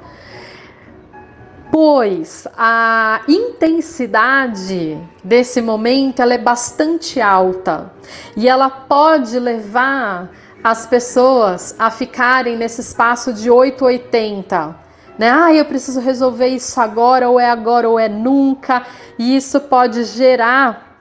pois 1.74 2.46
a 2.56 3.22
intensidade 3.26 4.96
desse 5.24 5.60
momento 5.60 6.22
ela 6.22 6.34
é 6.34 6.38
bastante 6.38 7.20
alta 7.20 7.90
e 8.36 8.48
ela 8.48 8.70
pode 8.70 9.36
levar 9.40 10.30
as 10.62 10.86
pessoas 10.86 11.74
a 11.76 11.90
ficarem 11.90 12.56
nesse 12.56 12.80
espaço 12.80 13.32
de 13.32 13.50
880. 13.50 14.76
Né? 15.18 15.28
Ah, 15.28 15.52
eu 15.52 15.64
preciso 15.64 15.98
resolver 16.00 16.46
isso 16.46 16.80
agora, 16.80 17.28
ou 17.28 17.40
é 17.40 17.50
agora, 17.50 17.88
ou 17.88 17.98
é 17.98 18.08
nunca, 18.08 18.86
e 19.18 19.34
isso 19.34 19.58
pode 19.62 20.04
gerar 20.04 20.96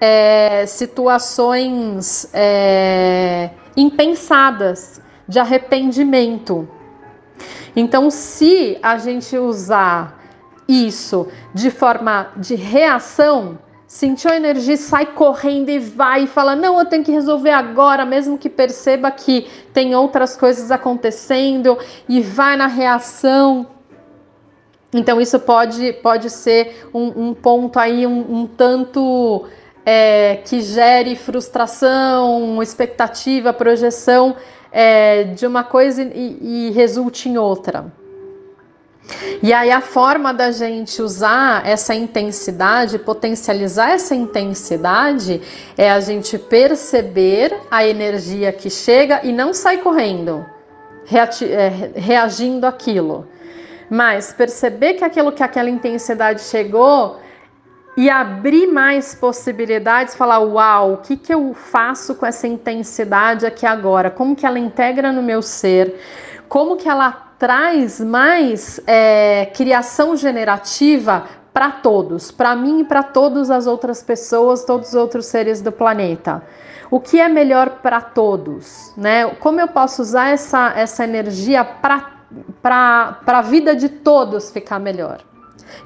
é, 0.00 0.64
situações 0.64 2.30
é, 2.32 3.50
impensadas 3.76 5.02
de 5.28 5.38
arrependimento. 5.38 6.66
Então, 7.78 8.10
se 8.10 8.76
a 8.82 8.98
gente 8.98 9.38
usar 9.38 10.20
isso 10.66 11.28
de 11.54 11.70
forma 11.70 12.32
de 12.36 12.56
reação, 12.56 13.56
sentiu 13.86 14.32
a 14.32 14.36
energia, 14.36 14.76
sai 14.76 15.06
correndo 15.06 15.68
e 15.68 15.78
vai 15.78 16.24
e 16.24 16.26
fala: 16.26 16.56
Não, 16.56 16.76
eu 16.76 16.86
tenho 16.86 17.04
que 17.04 17.12
resolver 17.12 17.52
agora, 17.52 18.04
mesmo 18.04 18.36
que 18.36 18.50
perceba 18.50 19.12
que 19.12 19.46
tem 19.72 19.94
outras 19.94 20.36
coisas 20.36 20.72
acontecendo, 20.72 21.78
e 22.08 22.20
vai 22.20 22.56
na 22.56 22.66
reação. 22.66 23.64
Então 24.92 25.20
isso 25.20 25.38
pode, 25.38 25.92
pode 26.02 26.30
ser 26.30 26.88
um, 26.92 27.28
um 27.28 27.32
ponto 27.32 27.78
aí 27.78 28.04
um, 28.08 28.40
um 28.40 28.46
tanto 28.48 29.46
é, 29.86 30.40
que 30.44 30.62
gere 30.62 31.14
frustração, 31.14 32.60
expectativa, 32.60 33.52
projeção 33.52 34.34
é, 34.72 35.24
de 35.24 35.46
uma 35.46 35.64
coisa 35.64 36.02
e, 36.02 36.68
e 36.68 36.70
resulte 36.70 37.28
em 37.28 37.38
outra. 37.38 37.92
E 39.42 39.52
aí 39.52 39.70
a 39.70 39.80
forma 39.80 40.34
da 40.34 40.50
gente 40.50 41.00
usar 41.00 41.66
essa 41.66 41.94
intensidade, 41.94 42.98
potencializar 42.98 43.90
essa 43.92 44.14
intensidade, 44.14 45.40
é 45.76 45.90
a 45.90 46.00
gente 46.00 46.38
perceber 46.38 47.56
a 47.70 47.86
energia 47.86 48.52
que 48.52 48.68
chega 48.68 49.20
e 49.24 49.32
não 49.32 49.54
sair 49.54 49.78
correndo, 49.78 50.44
é, 51.10 51.98
reagindo 51.98 52.66
àquilo. 52.66 53.26
Mas 53.88 54.32
perceber 54.32 54.94
que 54.94 55.04
aquilo 55.04 55.32
que 55.32 55.42
aquela 55.42 55.70
intensidade 55.70 56.42
chegou 56.42 57.18
e 57.98 58.08
abrir 58.08 58.68
mais 58.68 59.12
possibilidades, 59.12 60.14
falar, 60.14 60.38
uau, 60.38 60.92
o 60.92 60.96
que, 60.98 61.16
que 61.16 61.34
eu 61.34 61.52
faço 61.52 62.14
com 62.14 62.24
essa 62.24 62.46
intensidade 62.46 63.44
aqui 63.44 63.66
agora? 63.66 64.08
Como 64.08 64.36
que 64.36 64.46
ela 64.46 64.60
integra 64.60 65.10
no 65.10 65.20
meu 65.20 65.42
ser? 65.42 65.98
Como 66.48 66.76
que 66.76 66.88
ela 66.88 67.10
traz 67.40 67.98
mais 67.98 68.80
é, 68.86 69.46
criação 69.46 70.16
generativa 70.16 71.24
para 71.52 71.72
todos, 71.72 72.30
para 72.30 72.54
mim 72.54 72.82
e 72.82 72.84
para 72.84 73.02
todas 73.02 73.50
as 73.50 73.66
outras 73.66 74.00
pessoas, 74.00 74.64
todos 74.64 74.90
os 74.90 74.94
outros 74.94 75.26
seres 75.26 75.60
do 75.60 75.72
planeta. 75.72 76.40
O 76.92 77.00
que 77.00 77.18
é 77.18 77.28
melhor 77.28 77.80
para 77.82 78.00
todos, 78.00 78.92
né? 78.96 79.26
Como 79.40 79.60
eu 79.60 79.66
posso 79.66 80.02
usar 80.02 80.28
essa, 80.28 80.72
essa 80.76 81.02
energia 81.02 81.64
para 81.64 83.18
a 83.26 83.42
vida 83.42 83.74
de 83.74 83.88
todos 83.88 84.52
ficar 84.52 84.78
melhor? 84.78 85.18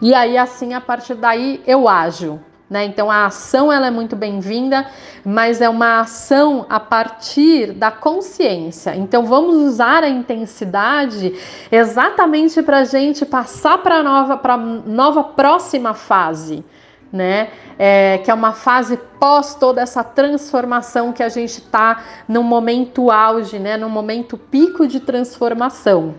E 0.01 0.15
aí, 0.15 0.37
assim, 0.37 0.75
a 0.75 0.81
partir 0.81 1.15
daí, 1.15 1.63
eu 1.67 1.89
ajo, 1.89 2.41
né? 2.73 2.87
Então 2.87 3.11
a 3.11 3.27
ação 3.27 3.71
ela 3.71 3.89
é 3.89 3.91
muito 3.91 4.17
bem-vinda, 4.17 4.87
mas 5.23 5.61
é 5.61 5.69
uma 5.69 6.01
ação 6.01 6.65
a 6.71 6.81
partir 6.81 7.73
da 7.73 7.91
consciência. 7.91 8.97
Então 8.97 9.27
vamos 9.27 9.57
usar 9.57 10.03
a 10.03 10.09
intensidade 10.09 11.39
exatamente 11.71 12.63
para 12.63 12.79
a 12.79 12.85
gente 12.85 13.27
passar 13.27 13.77
para 13.79 13.97
a 13.97 14.03
nova, 14.03 14.39
para 14.39 14.57
nova 14.57 15.23
próxima 15.23 15.93
fase. 15.93 16.65
Né? 17.13 17.51
É, 17.79 18.17
que 18.25 18.31
é 18.31 18.35
uma 18.35 18.53
fase 18.53 18.99
pós 19.21 19.55
toda 19.55 19.83
essa 19.83 20.03
transformação 20.03 21.13
que 21.13 21.23
a 21.23 21.29
gente 21.29 21.59
está 21.59 22.03
no 22.27 22.43
momento 22.43 23.11
auge, 23.11 23.59
né? 23.59 23.77
no 23.77 23.91
momento 23.91 24.39
pico 24.39 24.87
de 24.87 24.99
transformação. 24.99 26.15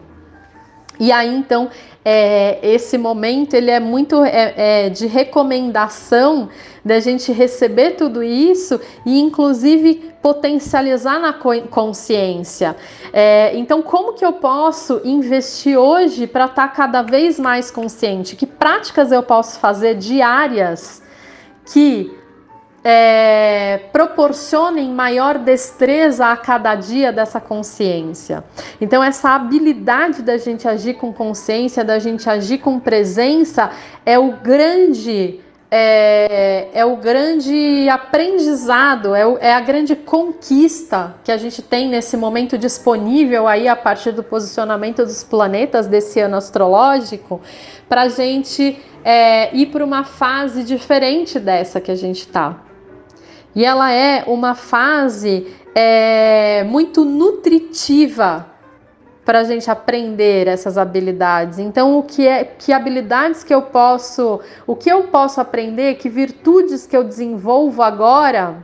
E 1.00 1.12
aí 1.12 1.34
então 1.34 1.70
é, 2.06 2.60
esse 2.62 2.98
momento 2.98 3.54
ele 3.54 3.72
é 3.72 3.80
muito 3.80 4.24
é, 4.24 4.54
é, 4.58 4.90
de 4.90 5.08
recomendação 5.08 6.50
da 6.84 7.00
gente 7.00 7.32
receber 7.32 7.92
tudo 7.92 8.22
isso 8.22 8.80
e 9.06 9.20
inclusive 9.20 10.12
potencializar 10.22 11.20
na 11.20 11.34
consciência. 11.70 12.76
É, 13.14 13.56
então, 13.56 13.82
como 13.82 14.14
que 14.14 14.26
eu 14.26 14.34
posso 14.34 15.02
investir 15.06 15.78
hoje 15.78 16.28
para 16.28 16.46
estar 16.46 16.68
tá 16.68 16.74
cada 16.74 17.02
vez 17.02 17.40
mais 17.40 17.72
consciente? 17.72 18.36
Que 18.36 18.46
práticas 18.46 19.12
eu 19.12 19.24
posso 19.24 19.60
fazer 19.60 19.96
diárias 19.96 21.02
que 21.66 22.12
é, 22.84 23.80
proporcionem 23.94 24.92
maior 24.92 25.38
destreza 25.38 26.28
a 26.28 26.36
cada 26.36 26.76
dia 26.76 27.14
dessa 27.14 27.40
consciência. 27.40 28.44
Então, 28.82 29.02
essa 29.02 29.30
habilidade 29.30 30.22
da 30.22 30.38
gente 30.38 30.68
agir 30.68 30.96
com 30.96 31.14
consciência, 31.14 31.84
da 31.84 31.98
gente 31.98 32.30
agir 32.30 32.58
com 32.58 32.80
presença, 32.80 33.72
é 34.06 34.20
o 34.20 34.34
grande. 34.34 35.40
É, 35.76 36.68
é 36.72 36.86
o 36.86 36.98
grande 36.98 37.90
aprendizado, 37.90 39.16
é, 39.16 39.26
o, 39.26 39.40
é 39.40 39.56
a 39.56 39.60
grande 39.60 39.96
conquista 39.96 41.16
que 41.24 41.32
a 41.32 41.38
gente 41.38 41.64
tem 41.64 41.90
nesse 41.90 42.16
momento 42.16 42.60
disponível 42.60 43.48
aí 43.48 43.68
a 43.68 43.76
partir 43.76 44.12
do 44.12 44.22
posicionamento 44.22 45.04
dos 45.04 45.24
planetas 45.24 45.88
desse 45.88 46.20
ano 46.20 46.36
astrológico, 46.36 47.42
para 47.90 48.04
a 48.04 48.08
gente 48.08 48.80
é, 49.04 49.56
ir 49.56 49.66
para 49.72 49.84
uma 49.84 50.04
fase 50.04 50.64
diferente 50.64 51.40
dessa 51.40 51.82
que 51.82 51.90
a 51.90 51.96
gente 51.96 52.20
está. 52.20 52.73
E 53.56 53.64
ela 53.64 53.92
é 53.92 54.24
uma 54.26 54.56
fase 54.56 55.54
é, 55.76 56.64
muito 56.64 57.06
nutritiva 57.06 58.48
para 59.24 59.40
a 59.40 59.44
gente 59.44 59.70
aprender 59.70 60.48
essas 60.48 60.78
habilidades. 60.78 61.60
Então, 61.60 61.98
o 61.98 62.04
que 62.04 62.28
é, 62.28 62.44
que 62.44 62.74
habilidades 62.74 63.44
que 63.44 63.54
eu 63.54 63.62
posso, 63.62 64.42
o 64.68 64.76
que 64.76 64.90
eu 64.92 65.04
posso 65.04 65.40
aprender, 65.40 65.96
que 65.96 66.10
virtudes 66.10 66.86
que 66.86 66.96
eu 66.96 67.04
desenvolvo 67.04 67.82
agora, 67.82 68.64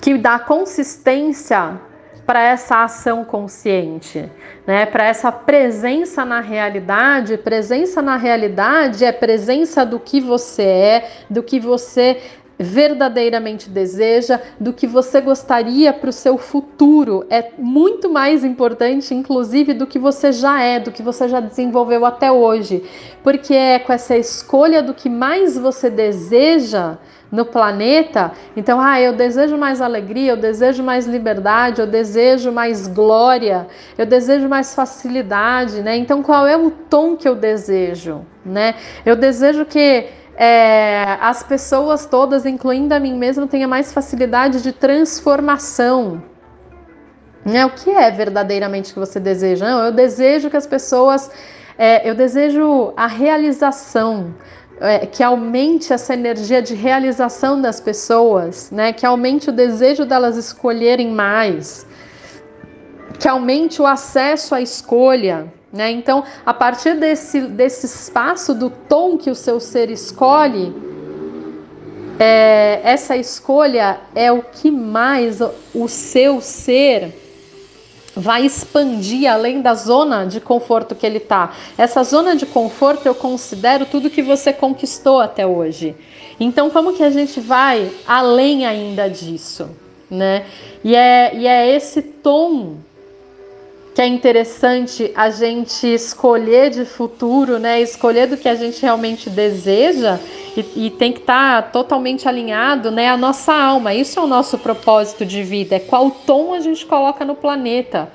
que 0.00 0.18
dá 0.18 0.38
consistência 0.38 1.80
para 2.26 2.42
essa 2.42 2.82
ação 2.82 3.24
consciente, 3.24 4.30
né? 4.66 4.84
Para 4.84 5.06
essa 5.06 5.30
presença 5.30 6.24
na 6.24 6.40
realidade. 6.40 7.38
Presença 7.38 8.02
na 8.02 8.16
realidade 8.16 9.04
é 9.04 9.12
presença 9.12 9.86
do 9.86 10.00
que 10.00 10.20
você 10.20 10.62
é, 10.62 11.10
do 11.30 11.42
que 11.42 11.60
você 11.60 12.20
verdadeiramente 12.58 13.68
deseja, 13.68 14.40
do 14.58 14.72
que 14.72 14.86
você 14.86 15.20
gostaria 15.20 15.92
para 15.92 16.10
o 16.10 16.12
seu 16.12 16.38
futuro. 16.38 17.26
É 17.28 17.50
muito 17.58 18.08
mais 18.08 18.44
importante, 18.44 19.14
inclusive, 19.14 19.74
do 19.74 19.86
que 19.86 19.98
você 19.98 20.32
já 20.32 20.62
é, 20.62 20.80
do 20.80 20.90
que 20.90 21.02
você 21.02 21.28
já 21.28 21.40
desenvolveu 21.40 22.06
até 22.06 22.32
hoje. 22.32 22.82
Porque 23.22 23.54
é 23.54 23.78
com 23.78 23.92
essa 23.92 24.16
escolha 24.16 24.82
do 24.82 24.94
que 24.94 25.08
mais 25.08 25.58
você 25.58 25.90
deseja 25.90 26.96
no 27.30 27.44
planeta. 27.44 28.32
Então, 28.56 28.80
ah, 28.80 29.00
eu 29.00 29.12
desejo 29.12 29.56
mais 29.56 29.80
alegria, 29.80 30.32
eu 30.32 30.36
desejo 30.36 30.82
mais 30.82 31.06
liberdade, 31.06 31.80
eu 31.80 31.86
desejo 31.86 32.52
mais 32.52 32.86
glória, 32.86 33.66
eu 33.98 34.06
desejo 34.06 34.48
mais 34.48 34.74
facilidade, 34.74 35.82
né? 35.82 35.96
Então, 35.96 36.22
qual 36.22 36.46
é 36.46 36.56
o 36.56 36.70
tom 36.70 37.16
que 37.16 37.28
eu 37.28 37.34
desejo, 37.34 38.24
né? 38.44 38.76
Eu 39.04 39.16
desejo 39.16 39.64
que 39.64 40.06
é, 40.36 41.16
as 41.20 41.42
pessoas 41.42 42.04
todas, 42.04 42.44
incluindo 42.44 42.92
a 42.94 43.00
mim 43.00 43.16
mesma, 43.16 43.46
tenham 43.46 43.70
mais 43.70 43.92
facilidade 43.92 44.62
de 44.62 44.72
transformação. 44.72 46.22
Né? 47.44 47.64
O 47.64 47.70
que 47.70 47.90
é 47.90 48.10
verdadeiramente 48.10 48.92
que 48.92 48.98
você 48.98 49.18
deseja? 49.18 49.66
Não, 49.66 49.84
eu 49.86 49.92
desejo 49.92 50.50
que 50.50 50.56
as 50.56 50.66
pessoas, 50.66 51.30
é, 51.78 52.08
eu 52.08 52.14
desejo 52.14 52.92
a 52.96 53.06
realização, 53.06 54.34
é, 54.78 55.06
que 55.06 55.22
aumente 55.22 55.92
essa 55.92 56.12
energia 56.12 56.60
de 56.60 56.74
realização 56.74 57.60
das 57.60 57.80
pessoas, 57.80 58.70
né? 58.70 58.92
Que 58.92 59.06
aumente 59.06 59.48
o 59.48 59.52
desejo 59.52 60.04
delas 60.04 60.36
escolherem 60.36 61.10
mais, 61.12 61.86
que 63.18 63.26
aumente 63.26 63.80
o 63.80 63.86
acesso 63.86 64.54
à 64.54 64.60
escolha, 64.60 65.50
né? 65.72 65.90
Então, 65.90 66.24
a 66.44 66.54
partir 66.54 66.94
desse, 66.94 67.40
desse 67.42 67.86
espaço 67.86 68.54
do 68.54 68.70
tom 68.70 69.16
que 69.18 69.30
o 69.30 69.34
seu 69.34 69.60
ser 69.60 69.90
escolhe, 69.90 70.74
é, 72.18 72.80
essa 72.82 73.16
escolha 73.16 74.00
é 74.14 74.32
o 74.32 74.42
que 74.42 74.70
mais 74.70 75.40
o 75.74 75.88
seu 75.88 76.40
ser 76.40 77.14
vai 78.14 78.46
expandir 78.46 79.30
além 79.30 79.60
da 79.60 79.74
zona 79.74 80.24
de 80.24 80.40
conforto 80.40 80.94
que 80.94 81.04
ele 81.04 81.18
está. 81.18 81.52
Essa 81.76 82.02
zona 82.02 82.34
de 82.34 82.46
conforto 82.46 83.06
eu 83.06 83.14
considero 83.14 83.84
tudo 83.84 84.08
que 84.08 84.22
você 84.22 84.54
conquistou 84.54 85.20
até 85.20 85.46
hoje. 85.46 85.94
Então, 86.40 86.70
como 86.70 86.94
que 86.94 87.02
a 87.02 87.10
gente 87.10 87.38
vai 87.40 87.90
além 88.06 88.64
ainda 88.64 89.08
disso, 89.08 89.68
né? 90.10 90.46
E 90.82 90.96
é, 90.96 91.36
e 91.36 91.46
é 91.46 91.76
esse 91.76 92.00
tom 92.00 92.76
que 93.96 94.02
é 94.02 94.06
interessante 94.06 95.10
a 95.14 95.30
gente 95.30 95.86
escolher 95.86 96.68
de 96.68 96.84
futuro, 96.84 97.58
né? 97.58 97.80
Escolher 97.80 98.26
do 98.26 98.36
que 98.36 98.46
a 98.46 98.54
gente 98.54 98.82
realmente 98.82 99.30
deseja 99.30 100.18
e, 100.54 100.84
e 100.84 100.90
tem 100.90 101.14
que 101.14 101.20
estar 101.20 101.62
tá 101.62 101.68
totalmente 101.70 102.28
alinhado, 102.28 102.90
né? 102.90 103.08
A 103.08 103.16
nossa 103.16 103.54
alma. 103.54 103.94
Isso 103.94 104.18
é 104.18 104.22
o 104.22 104.26
nosso 104.26 104.58
propósito 104.58 105.24
de 105.24 105.42
vida. 105.42 105.76
É 105.76 105.78
qual 105.78 106.10
tom 106.10 106.52
a 106.52 106.60
gente 106.60 106.84
coloca 106.84 107.24
no 107.24 107.34
planeta. 107.34 108.12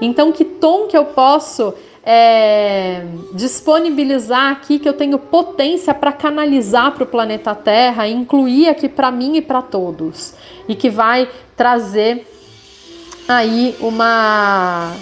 Então, 0.00 0.30
que 0.30 0.44
tom 0.44 0.86
que 0.86 0.96
eu 0.96 1.06
posso 1.06 1.74
é, 2.04 3.04
disponibilizar 3.32 4.52
aqui 4.52 4.78
que 4.78 4.88
eu 4.88 4.94
tenho 4.94 5.18
potência 5.18 5.92
para 5.92 6.12
canalizar 6.12 6.92
para 6.92 7.02
o 7.02 7.06
planeta 7.08 7.56
Terra, 7.56 8.06
incluir 8.06 8.68
aqui 8.68 8.88
para 8.88 9.10
mim 9.10 9.38
e 9.38 9.42
para 9.42 9.62
todos, 9.62 10.34
e 10.68 10.76
que 10.76 10.88
vai 10.88 11.28
trazer 11.56 12.24
aí 13.26 13.74
uma 13.80 14.92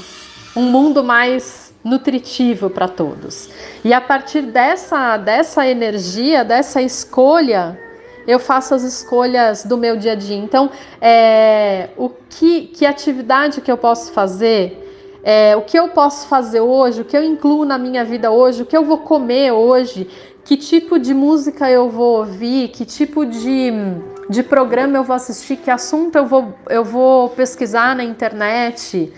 um 0.55 0.63
mundo 0.63 1.03
mais 1.03 1.73
nutritivo 1.85 2.71
para 2.71 2.89
todos. 2.89 3.49
E 3.85 3.93
a 3.93 4.01
partir 4.01 4.43
dessa, 4.43 5.17
dessa 5.17 5.67
energia, 5.67 6.45
dessa 6.45 6.81
escolha, 6.81 7.79
eu 8.27 8.39
faço 8.39 8.75
as 8.75 8.83
escolhas 8.83 9.65
do 9.65 9.77
meu 9.77 9.97
dia 9.97 10.13
a 10.13 10.15
dia. 10.15 10.37
Então, 10.37 10.71
é, 11.01 11.91
o 11.97 12.09
que, 12.09 12.69
que 12.69 12.87
atividade 12.87 13.61
que 13.61 13.73
eu 13.73 13.77
posso 13.77 14.13
fazer 14.13 14.79
é, 15.23 15.55
o 15.57 15.63
que 15.63 15.79
eu 15.79 15.89
posso 15.89 16.27
fazer 16.27 16.61
hoje, 16.61 17.03
o 17.03 17.05
que 17.05 17.17
eu 17.17 17.23
incluo 17.23 17.65
na 17.65 17.79
minha 17.79 18.05
vida 18.05 18.31
hoje, 18.31 18.63
o 18.63 18.67
que 18.67 18.77
eu 18.77 18.85
vou 18.85 18.99
comer 18.99 19.53
hoje, 19.53 20.09
que 20.45 20.57
tipo 20.57 20.99
de 20.99 21.15
música 21.15 21.71
eu 21.71 21.89
vou 21.89 22.19
ouvir, 22.19 22.69
que 22.69 22.85
tipo 22.85 23.25
de, 23.25 23.71
de 24.29 24.43
programa 24.43 24.97
eu 24.97 25.05
vou 25.05 25.15
assistir, 25.15 25.57
que 25.57 25.71
assunto 25.71 26.17
eu 26.17 26.27
vou, 26.27 26.55
eu 26.69 26.85
vou 26.85 27.29
pesquisar 27.29 27.95
na 27.95 28.03
internet, 28.03 29.13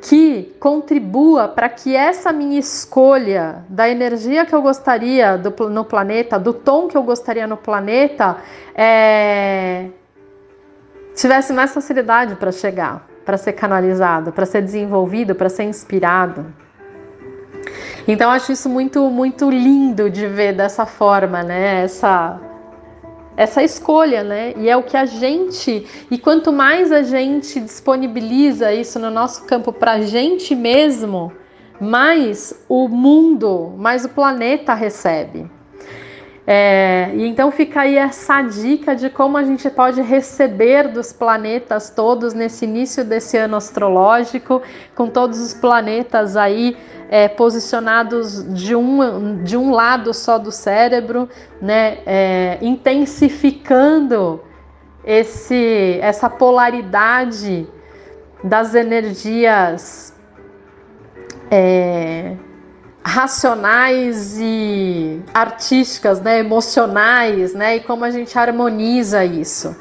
que 0.00 0.54
contribua 0.60 1.48
para 1.48 1.68
que 1.68 1.96
essa 1.96 2.32
minha 2.32 2.58
escolha 2.58 3.64
da 3.68 3.88
energia 3.88 4.46
que 4.46 4.54
eu 4.54 4.62
gostaria 4.62 5.36
do, 5.36 5.68
no 5.68 5.84
planeta, 5.84 6.38
do 6.38 6.52
tom 6.52 6.86
que 6.86 6.96
eu 6.96 7.02
gostaria 7.02 7.46
no 7.46 7.56
planeta, 7.56 8.36
é, 8.74 9.86
tivesse 11.14 11.52
mais 11.52 11.74
facilidade 11.74 12.36
para 12.36 12.52
chegar 12.52 13.08
para 13.28 13.36
ser 13.36 13.52
canalizado, 13.52 14.32
para 14.32 14.46
ser 14.46 14.62
desenvolvido, 14.62 15.34
para 15.34 15.50
ser 15.50 15.64
inspirado. 15.64 16.46
Então 18.06 18.30
acho 18.30 18.52
isso 18.52 18.70
muito 18.70 19.10
muito 19.10 19.50
lindo 19.50 20.08
de 20.08 20.26
ver 20.26 20.54
dessa 20.54 20.86
forma, 20.86 21.42
né? 21.42 21.84
Essa 21.84 22.40
essa 23.38 23.62
escolha, 23.62 24.24
né? 24.24 24.52
E 24.56 24.68
é 24.68 24.76
o 24.76 24.82
que 24.82 24.96
a 24.96 25.06
gente 25.06 25.86
e 26.10 26.18
quanto 26.18 26.52
mais 26.52 26.90
a 26.90 27.02
gente 27.02 27.60
disponibiliza 27.60 28.74
isso 28.74 28.98
no 28.98 29.10
nosso 29.12 29.44
campo 29.44 29.72
para 29.72 29.92
a 29.92 30.00
gente 30.00 30.56
mesmo, 30.56 31.32
mais 31.80 32.52
o 32.68 32.88
mundo, 32.88 33.72
mais 33.78 34.04
o 34.04 34.08
planeta 34.08 34.74
recebe. 34.74 35.48
É, 36.50 37.10
e 37.12 37.26
então 37.26 37.50
fica 37.50 37.82
aí 37.82 37.98
essa 37.98 38.40
dica 38.40 38.96
de 38.96 39.10
como 39.10 39.36
a 39.36 39.42
gente 39.42 39.68
pode 39.68 40.00
receber 40.00 40.88
dos 40.88 41.12
planetas 41.12 41.90
todos 41.90 42.32
nesse 42.32 42.64
início 42.64 43.04
desse 43.04 43.36
ano 43.36 43.54
astrológico, 43.54 44.62
com 44.94 45.08
todos 45.10 45.38
os 45.40 45.52
planetas 45.52 46.38
aí 46.38 46.74
é, 47.10 47.28
posicionados 47.28 48.50
de 48.54 48.74
um, 48.74 49.42
de 49.44 49.58
um 49.58 49.70
lado 49.70 50.14
só 50.14 50.38
do 50.38 50.50
cérebro, 50.50 51.28
né, 51.60 51.98
é, 52.06 52.56
intensificando 52.62 54.40
esse, 55.04 55.98
essa 56.00 56.30
polaridade 56.30 57.68
das 58.42 58.74
energias. 58.74 60.14
Racionais 63.08 64.38
e 64.38 65.22
artísticas, 65.32 66.20
né, 66.20 66.40
emocionais, 66.40 67.54
né, 67.54 67.76
e 67.76 67.80
como 67.80 68.04
a 68.04 68.10
gente 68.10 68.38
harmoniza 68.38 69.24
isso. 69.24 69.74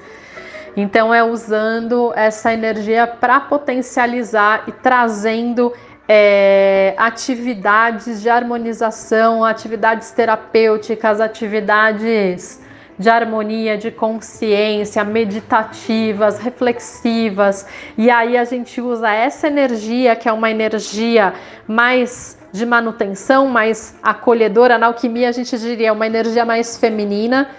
Então 0.78 1.14
é 1.14 1.22
usando 1.22 2.14
essa 2.16 2.54
energia 2.54 3.06
para 3.06 3.42
potencializar 3.42 4.64
e 4.68 4.72
trazendo 4.72 5.74
é, 6.08 6.94
atividades 6.98 8.22
de 8.22 8.30
harmonização, 8.30 9.44
atividades 9.44 10.12
terapêuticas, 10.12 11.20
atividades 11.20 12.62
de 12.98 13.10
harmonia, 13.10 13.78
de 13.78 13.92
consciência, 13.92 15.04
meditativas, 15.04 16.40
reflexivas. 16.40 17.68
E 17.98 18.10
aí 18.10 18.38
a 18.38 18.44
gente 18.44 18.80
usa 18.80 19.12
essa 19.12 19.48
energia, 19.48 20.16
que 20.16 20.30
é 20.30 20.34
uma 20.34 20.50
energia 20.50 21.34
mais 21.68 22.37
de 22.52 22.66
manutenção, 22.66 23.48
mais 23.48 23.98
acolhedora. 24.02 24.78
Na 24.78 24.88
alquimia, 24.88 25.30
a 25.30 25.32
gente 25.32 25.58
diria 25.58 25.94
uma 25.94 26.06
energia 26.06 26.46
mais 26.46 26.78
feminina, 26.78 27.50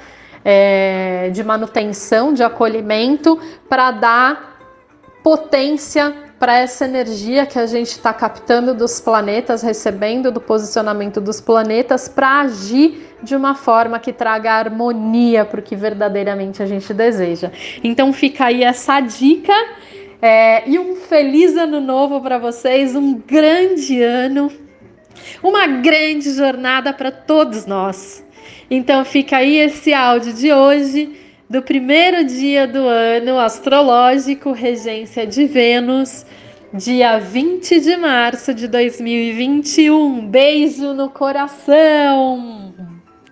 é, 0.45 1.31
de 1.33 1.43
manutenção, 1.45 2.33
de 2.33 2.43
acolhimento, 2.43 3.39
para 3.69 3.91
dar 3.91 4.59
potência 5.23 6.15
para 6.39 6.57
essa 6.57 6.85
energia 6.85 7.45
que 7.45 7.59
a 7.59 7.67
gente 7.67 7.89
está 7.89 8.13
captando 8.13 8.73
dos 8.73 9.01
planetas, 9.01 9.63
recebendo 9.63 10.31
do 10.31 10.41
posicionamento 10.41 11.21
dos 11.21 11.41
planetas, 11.41 12.09
para 12.09 12.41
agir 12.43 13.09
de 13.23 13.35
uma 13.35 13.55
forma 13.55 13.99
que 13.99 14.13
traga 14.13 14.53
harmonia 14.53 15.45
para 15.45 15.59
o 15.59 15.63
que 15.63 15.75
verdadeiramente 15.75 16.63
a 16.63 16.67
gente 16.67 16.95
deseja. 16.95 17.51
Então 17.83 18.13
fica 18.13 18.47
aí 18.47 18.63
essa 18.63 19.01
dica. 19.01 19.53
É, 20.21 20.69
e 20.69 20.79
um 20.79 20.97
feliz 20.97 21.57
ano 21.57 21.81
novo 21.81 22.21
para 22.21 22.39
vocês, 22.39 22.95
um 22.97 23.15
grande 23.15 24.03
ano 24.03 24.51
uma 25.43 25.67
grande 25.67 26.33
jornada 26.33 26.93
para 26.93 27.11
todos 27.11 27.67
nós. 27.67 28.25
Então 28.71 29.05
fica 29.05 29.39
aí 29.39 29.57
esse 29.57 29.93
áudio 29.95 30.33
de 30.33 30.53
hoje, 30.53 31.11
do 31.49 31.63
primeiro 31.63 32.25
dia 32.25 32.67
do 32.67 32.87
ano 32.87 33.39
astrológico, 33.39 34.53
regência 34.53 35.27
de 35.27 35.47
Vênus, 35.47 36.27
dia 36.75 37.19
20 37.19 37.81
de 37.81 37.97
março 37.97 38.53
de 38.53 38.69
2021. 38.69 40.27
Beijo 40.27 40.93
no 40.93 41.09
coração! 41.09 42.68